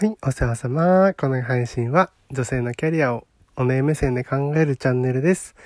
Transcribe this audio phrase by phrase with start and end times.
[0.00, 1.12] はい、お世話様。
[1.14, 5.56] この配信は女性のキャリアをお姉目線で考えるチャンネルです。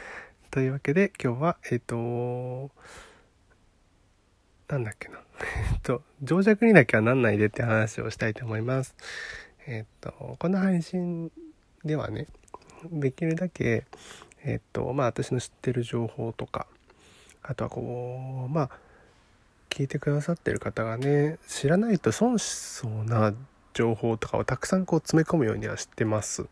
[0.50, 2.70] というわけで今日は、えっ、と、
[4.68, 5.18] なんだっけな。
[5.74, 8.94] えっと、情弱にだけはなんないでって話をしたいと思います。
[9.66, 11.30] えっと、この配信
[11.84, 12.26] ではね、
[12.90, 13.84] できるだけ、
[14.44, 16.66] えっと、まあ私の知ってる情報とか、
[17.42, 18.70] あとはこう、まあ、
[19.68, 23.34] 聞いてくださってる方がね、知らないと損しそうな
[23.74, 26.46] 情報とかをたくさんこう詰め込むようにはしてます。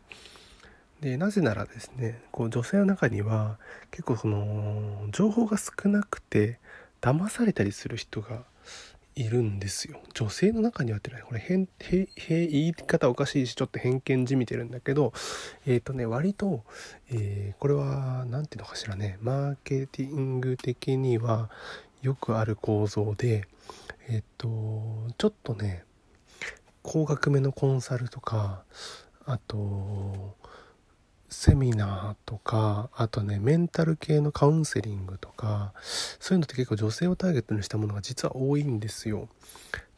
[1.01, 3.59] でなぜならですねこう女性の中には
[3.91, 6.59] 結構その情報が少なくて
[7.01, 8.45] 騙されたりする人が
[9.17, 15.13] いるんですよ女性の中にはってねこれ変変変言い方おかしいしちょっと偏見じみてるんだけど
[15.67, 16.65] えっ、ー、とね割と、
[17.11, 21.51] えー、これは何ていうのかしらねマーケティング的には
[22.03, 23.47] よくある構造で
[24.09, 25.85] えっ、ー、とちょっとね
[26.93, 28.65] 高額めのコンサルとか
[29.25, 30.35] あと
[31.29, 35.73] セミナーとかあとねメンタル系のカウンセリングとか
[36.19, 39.29] そういうのって結構女性をターゲットにしたものが実は多いんですよ。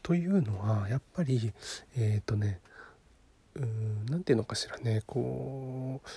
[0.02, 1.54] というのはやっぱり
[1.96, 2.60] えっ、ー、とね
[4.10, 6.08] 何て言うのかしらねこう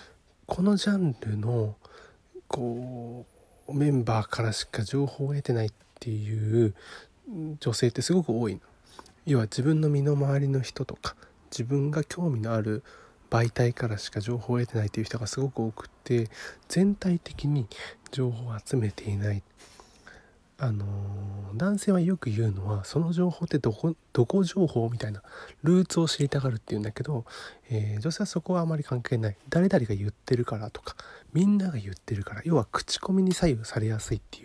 [0.45, 1.77] このジャンルの
[2.49, 3.25] こ
[3.69, 5.71] うメンバーからしか情報を得てないっ
[6.01, 6.75] ていう
[7.61, 8.59] 女性ってすごく多いの。
[9.25, 11.15] 要は自分の身の回りの人とか
[11.51, 12.83] 自分が興味のある
[13.29, 16.29] 媒体からしか情報を得てないという人がすごく多くて
[16.67, 17.67] 全体的に
[18.11, 19.43] 情報を集めていない。
[20.57, 20.85] あの
[21.55, 25.21] 男性はよく言うのはその情報ってどこどこ情報みたいな
[25.63, 27.25] ルーツを知りたがるっていうんだけど、
[27.69, 29.37] えー、女性はそこはあまり関係ない。
[29.49, 30.95] 誰々が言ってるからとか
[31.33, 34.44] みんなが言ってるから要は口コミに左右されやすいってい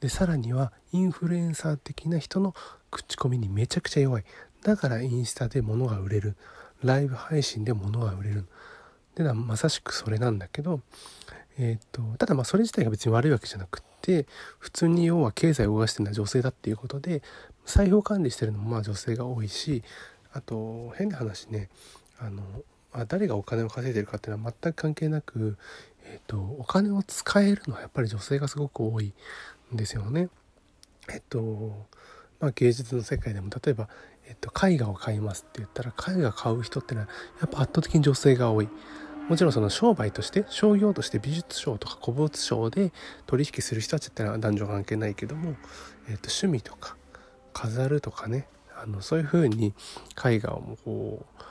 [0.00, 2.54] でさらにはインフルエンサー的な人の
[2.90, 4.24] 口コミにめちゃくちゃ弱い。
[4.62, 6.36] だからインスタで物が売れる。
[6.82, 8.46] ライブ配信で物が売れる。
[9.14, 10.80] ではまさしくそれなんだけど、
[11.58, 14.26] えーと、ただまあそれ自体が別に悪いわけじゃなくって
[14.58, 17.22] 普通に要は経済を動かしてるのは女性だっていうことで
[17.66, 19.82] 財布を管理してるのもまあ女性が多いし
[20.32, 21.68] あと変な話ね
[22.18, 22.42] あの、
[22.94, 25.58] まあ、誰がお金を稼いでるかっていうのは全く関係なく、
[26.04, 29.12] えーと、とお金を使えるのはやっぱり女性がすごく多い。
[29.72, 30.28] ですよね。
[31.12, 31.86] えっと
[32.40, 33.88] まあ、芸術の世界でも例えば、
[34.26, 37.08] えっと、絵画を買いますって言ったら絵画買う人ってのは
[37.40, 38.68] やっぱ圧倒的に女性が多い。
[39.28, 42.92] もちろんその商売として商業として美術商とか古物商で
[43.26, 45.50] 取引する人たちってのは男女関係ないけども、
[46.08, 46.96] えっと、趣味とか
[47.52, 49.72] 飾るとかねあのそういうふうに
[50.24, 51.44] 絵画をこう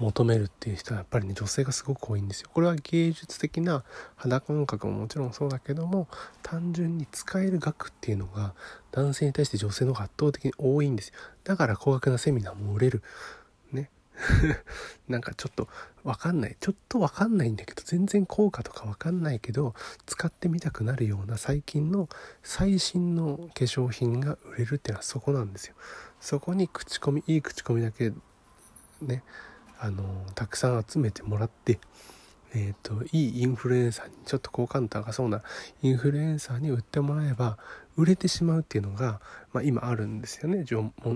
[0.00, 2.50] 求めるっていう人はやっぱりね女性がすごく多いんですよ。
[2.52, 3.84] これは芸術的な
[4.16, 6.08] 肌感覚ももちろんそうだけども
[6.42, 8.54] 単純に使える額っていうのが
[8.92, 11.14] 男性に対して女性の方が圧倒的に多いんですよ。
[11.44, 13.02] だから高額なセミナーも売れる。
[13.72, 13.90] ね。
[15.08, 15.68] なんかちょっと
[16.02, 16.56] わかんない。
[16.58, 19.74] ちょっとわかんないんだけど、全然効果とかわかんないけど、
[20.06, 22.08] 使ってみたくなるような最近の
[22.42, 25.74] 最新の化粧品が売れるっていうのはそこなんですよ。
[26.20, 28.12] そこに口コミ、いい口コミだけ
[29.02, 29.22] ね、
[29.80, 30.04] あの
[30.34, 31.78] たくさん集めてもらって
[32.52, 35.42] えーと、いいインフルエンサーにちょっと好感度高そうな
[35.82, 37.58] インフルエンサーに売ってもらえば
[37.96, 39.20] 売れてしまうっていうのが、
[39.52, 40.64] まあ、今あるんですよね、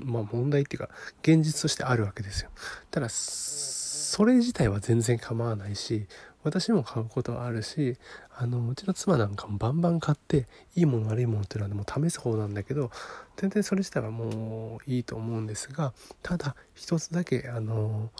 [0.05, 0.91] まあ、問題っていうか
[1.23, 2.51] 現実としてあるわけですよ。
[2.91, 6.07] ただそれ自体は全然構わないし
[6.45, 7.97] 私も買うことはあるし
[8.37, 10.47] あのうちの妻なんかもバンバン買って
[10.77, 12.91] いいもの悪いものっていうのはもう試す方なんだけど
[13.37, 18.11] 全然それ自体はもういいと思うんですがただ一つだけあの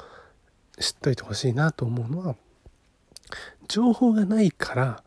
[0.79, 2.37] 知っといてほしいなと思うのは
[3.69, 5.05] 情報がないから、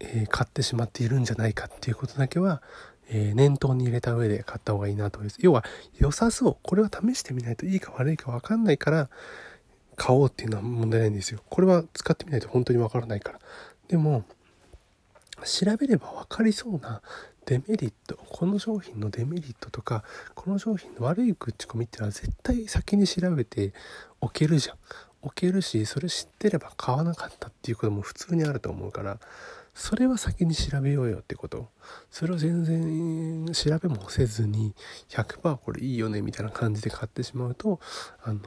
[0.00, 2.62] えー、買ってしまっているんじゃないかっていうことだけは、
[3.08, 5.38] えー、念頭に入れた上で買った方がいいなと思います。
[5.40, 5.64] 要は
[5.98, 9.08] 良さそうこれは試してみないといいか悪いか分かんないから
[9.96, 11.40] 買おうっていうのは問題ないんですよ。
[11.48, 13.40] これは使ってみないと本当に分からないから。
[13.88, 14.24] でも
[15.44, 17.00] 調べれば分かりそうな
[17.48, 20.04] デメリットこの商品のデメリットとか
[20.34, 23.72] この商品の悪い口コミっていうのは絶対先に調べて
[24.20, 24.76] おけるじゃん。
[25.22, 29.18] 置けるしそれ知ってれば買わなかったっていうことも普通にあると思うから
[29.74, 31.68] それは先に調べようよってこと。
[32.10, 34.74] それを全然調べもせずに
[35.08, 37.80] 100%これいいよねみたいな感じで買ってしまうと
[38.22, 38.40] あの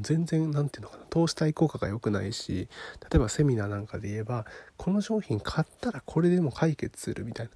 [0.00, 2.68] 全然何て言うのかな投資対効果が良くないし
[3.02, 4.46] 例えばセミナーなんかで言えば
[4.78, 7.52] この商品買ったらこれでも解決するみたいな。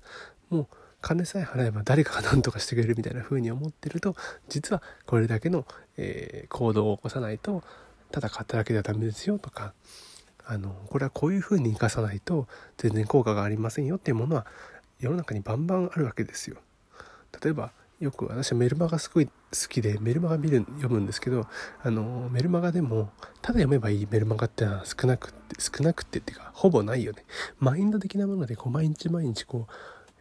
[0.50, 0.66] もう
[1.00, 4.14] 金さえ払えば誰かが何とかしてくれるみたいな風に思ってると
[4.48, 5.66] 実はこれだけの、
[5.96, 7.62] えー、行動を起こさないと
[8.10, 9.72] ただ買っただけではダメですよとか
[10.44, 14.46] あのこれはこういうふうに生かさないと全然効果がありませんよっていうものは
[14.98, 16.56] 世の中にバンバンあるわけですよ。
[17.42, 19.32] 例えばよく私はメルマガすごい好
[19.68, 21.46] きでメルマガ見る読むんですけど
[21.82, 23.10] あのメルマガでも
[23.42, 27.24] ただ読めばいいメルマガってのは少なくって少なくってっていうかほぼないよね
[27.58, 29.72] マインド的なものでこう毎日毎日こう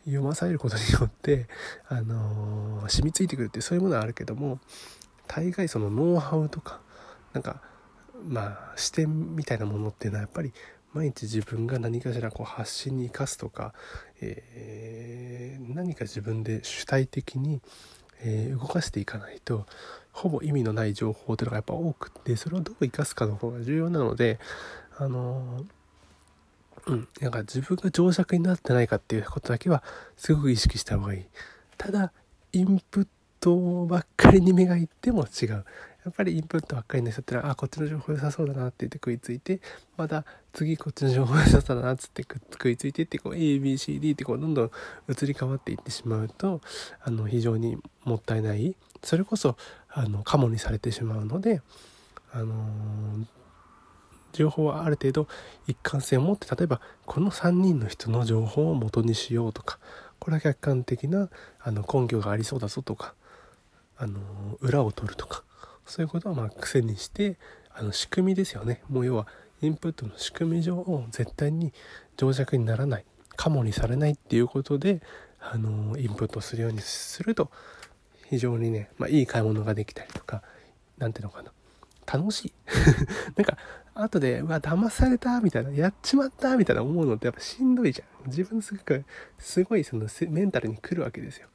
[0.05, 1.47] 読まされることによって
[1.87, 4.59] あの染みついてくるってそういうものはあるけども
[5.27, 6.81] 大概そのノウハウとか
[7.33, 7.61] なんか
[8.27, 10.53] まあ視点みたいなものっていうのはやっぱり
[10.93, 13.73] 毎日自分が何かしらこう発信に生かすとか、
[14.21, 17.61] えー、何か自分で主体的に、
[18.21, 19.67] えー、動かしていかないと
[20.11, 24.39] ほぼ意味のない情報というのがやっぱ多くってそれをどう生かすかの方が重要なので
[24.97, 25.65] あのー、
[26.89, 29.83] うんなんか自分が情弱になってないかっていうことだけは
[30.17, 31.25] すごく意識した方がいい。
[31.77, 32.11] ただ
[32.51, 33.07] インプッ
[33.39, 35.65] トばっかりに目がいっても違う。
[36.05, 39.59] やっぱりインプットばっかりの人ってのはあこっちの情報良さそうだなって言って食いついて
[39.97, 44.71] また次こっちの情報良さそうだなっつって食いついてってこう ABCD ってこうどんどん
[45.09, 46.61] 移り変わっていってしまうと
[47.03, 49.57] あの非常にもったいないそれこそ
[49.89, 51.61] あのカモにされてしまうので
[52.31, 53.25] あのー、
[54.33, 55.27] 情報はある程度
[55.67, 59.79] 一貫性を持って例えばこの3人の人の情報を元にしようとか
[60.19, 61.29] これは客観的な
[61.61, 63.15] あの根拠がありそうだぞとか
[63.97, 64.19] あの
[64.61, 65.43] 裏を取るとか
[65.85, 67.37] そういうことをまあ癖にして
[67.73, 68.81] あの仕組みですよね。
[68.89, 69.27] もう要は
[69.61, 71.73] インプットの仕組み上絶対に
[72.17, 73.05] 情弱にならない
[73.35, 75.01] カモにされないっていうことで
[75.39, 77.49] あのインプットするようにすると
[78.29, 80.43] 非常にね、まあ、いい買い物ができたりとか
[80.97, 81.51] 何ていうのかな。
[82.11, 82.53] 楽しい。
[83.35, 83.57] なんか
[83.93, 88.29] 後で「うわ騙された」みたいな「やっちまった」みたいな思うのってやっぱしんどいじゃん。
[88.29, 89.05] 自分すごく
[89.37, 91.47] すごいそのメンタルに来るわけですよ。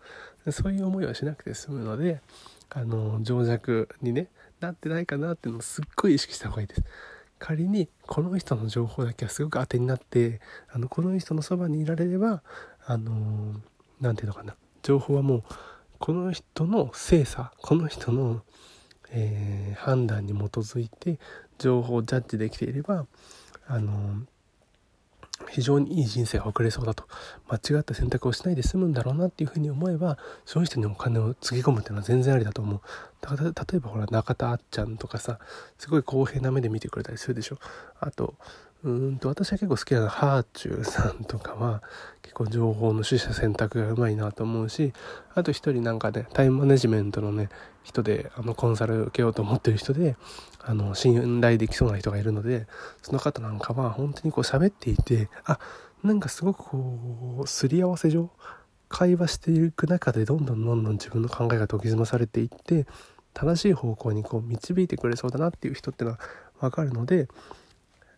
[0.51, 2.21] そういう思いはしなくて済むので
[2.71, 4.29] あの情弱にね
[4.61, 6.83] なってないかなっていうのをすっごい意識した方がいいです。
[7.39, 10.41] 仮にこの人の情報だけはすごく当てになって
[10.71, 12.43] あのこの人のそばにいられれば
[12.87, 13.61] あの
[14.01, 14.55] 何て言うのかな。
[14.83, 15.43] 情報はもう
[15.99, 18.43] この人の精査この人の、
[19.17, 21.19] えー、判断に基づいて
[21.59, 23.07] 情報をジャッジできていれば
[23.67, 24.23] あの
[25.51, 27.05] 非常にいい人生が送れそうだと。
[27.49, 32.81] 間違った選択をしないで済むんだろうなっていうふうに思えばその人にお金をつぎ込むっていうのは全然ありだと思う。
[33.21, 35.39] だから例えばほら中田あっちゃんとかさ
[35.79, 37.59] すごい公平な目で見てくれたりするでしょ。
[38.01, 38.35] あと
[38.85, 41.83] うんと私は結構好きなのはハーチューさんとかは
[42.21, 44.93] 結構情報の取捨選択がうまいなと思うし
[45.35, 47.49] あと一人なんかねタイムマネジメントのね
[47.83, 50.17] 人であのコンサル受けようと思ってる人で
[50.61, 52.67] あの信頼できそうな人がいるので
[53.01, 55.59] その方なんかは本当にこう喋っていてあ
[56.03, 58.31] なんかすごくこうすり合わせ上
[58.91, 62.87] 会話していく中でどんどんどんどん自分の考えが研ぎ澄まされていって
[63.33, 66.19] 正しい方向にこう導いてくれそうだなっていう人ってのは
[66.61, 67.29] 分かるので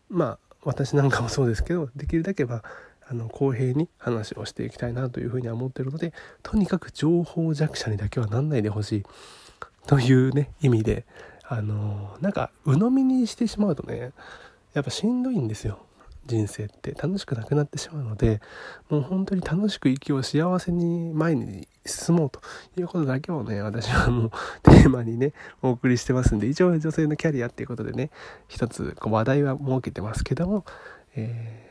[0.09, 2.65] まあ私なんかもそうですけどできるだけは
[3.09, 9.03] あの公平に話をしていきたいなというふうには思ってるのでとにかく情報弱者にだけはなんないでほしい。
[9.87, 11.07] というね意味で
[11.45, 14.11] あのなんか鵜呑みにしてしまうとね
[14.75, 15.79] やっぱしんどいんですよ。
[16.27, 18.41] 人生って楽しくなくなってしまうので
[18.91, 22.41] もう本当に楽しく生きよう幸せに前に進もうと
[22.79, 24.31] いうことだけをね私はもう
[24.63, 25.33] テーマにね
[25.63, 28.11] お送りしてますんで一応女性のキャリアっていうことでね
[28.49, 30.65] 一つこう話題は設けてますけども、
[31.15, 31.67] え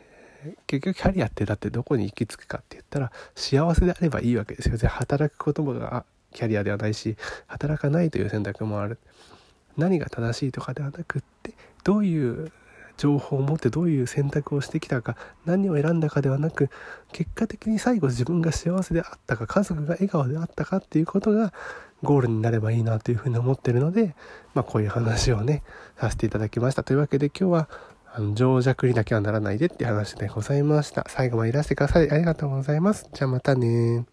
[0.46, 4.78] ー、結局キャリアってだってどこに行き着くかって言ったら幸せであればいいわけですよ。
[4.90, 7.18] 働くことがキャリアではないし
[7.48, 8.98] 働かないという選択もある。
[9.78, 11.54] 何が正しいとかではなくって
[11.84, 12.52] どういう
[12.98, 16.70] 情報を持ってどういう選択をしてきたか何を選んだかではなく
[17.12, 21.54] 結果的に最後自分が幸せであったか家族が笑顔であったかっていうことが
[22.04, 24.16] ゴールになればいいなというふうに思ってるので、
[24.54, 25.64] まあ、こういう話をね
[25.98, 26.84] させていただきました。
[26.84, 27.70] というわけで今日は
[28.14, 31.06] あの情弱にだけはならないでって話でございました。
[31.10, 33.10] 最後までいらしてくださいありがとうございます。
[33.14, 34.06] じゃあまたね